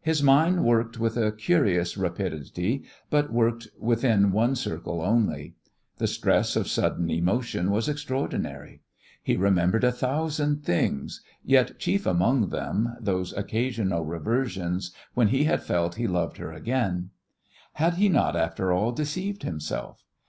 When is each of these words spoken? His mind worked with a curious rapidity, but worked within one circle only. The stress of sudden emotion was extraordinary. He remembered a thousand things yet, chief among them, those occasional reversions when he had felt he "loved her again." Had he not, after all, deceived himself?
His 0.00 0.22
mind 0.22 0.64
worked 0.64 1.00
with 1.00 1.16
a 1.16 1.32
curious 1.32 1.96
rapidity, 1.96 2.84
but 3.10 3.32
worked 3.32 3.66
within 3.80 4.30
one 4.30 4.54
circle 4.54 5.02
only. 5.02 5.56
The 5.98 6.06
stress 6.06 6.54
of 6.54 6.68
sudden 6.68 7.10
emotion 7.10 7.72
was 7.72 7.88
extraordinary. 7.88 8.82
He 9.24 9.36
remembered 9.36 9.82
a 9.82 9.90
thousand 9.90 10.62
things 10.62 11.20
yet, 11.44 11.80
chief 11.80 12.06
among 12.06 12.50
them, 12.50 12.94
those 13.00 13.32
occasional 13.36 14.04
reversions 14.04 14.92
when 15.14 15.30
he 15.30 15.42
had 15.46 15.64
felt 15.64 15.96
he 15.96 16.06
"loved 16.06 16.36
her 16.36 16.52
again." 16.52 17.10
Had 17.72 17.94
he 17.94 18.08
not, 18.08 18.36
after 18.36 18.70
all, 18.72 18.92
deceived 18.92 19.42
himself? 19.42 20.04